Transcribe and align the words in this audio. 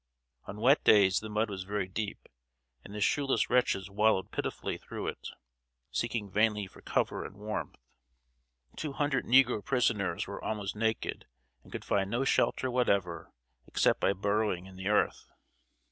On 0.45 0.59
wet 0.59 0.83
days 0.83 1.19
the 1.19 1.29
mud 1.29 1.47
was 1.51 1.61
very 1.61 1.87
deep, 1.87 2.27
and 2.83 2.91
the 2.95 3.01
shoeless 3.01 3.51
wretches 3.51 3.87
wallowed 3.87 4.31
pitifully 4.31 4.79
through 4.79 5.05
it, 5.05 5.27
seeking 5.91 6.27
vainly 6.31 6.65
for 6.65 6.81
cover 6.81 7.23
and 7.23 7.37
warmth. 7.37 7.75
Two 8.75 8.93
hundred 8.93 9.25
negro 9.25 9.63
prisoners 9.63 10.25
were 10.25 10.43
almost 10.43 10.75
naked, 10.75 11.27
and 11.61 11.71
could 11.71 11.85
find 11.85 12.09
no 12.09 12.23
shelter 12.23 12.71
whatever 12.71 13.31
except 13.67 13.99
by 13.99 14.11
burrowing 14.11 14.65
in 14.65 14.75
the 14.75 14.87
earth. 14.87 15.29